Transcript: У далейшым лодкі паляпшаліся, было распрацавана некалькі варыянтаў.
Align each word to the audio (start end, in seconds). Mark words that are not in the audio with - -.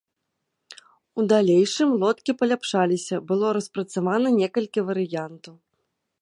У 1.19 1.25
далейшым 1.33 1.89
лодкі 2.03 2.31
паляпшаліся, 2.39 3.15
было 3.33 3.47
распрацавана 3.59 4.29
некалькі 4.41 4.79
варыянтаў. 4.89 5.55